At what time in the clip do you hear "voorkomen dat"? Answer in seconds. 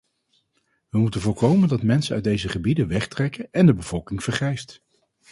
1.21-1.83